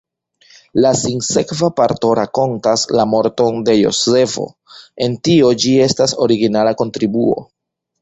[0.85, 4.49] La sinsekva parto rakontas la morton de Jozefo:
[5.09, 7.43] en tio ĝi estas originala kontribuo.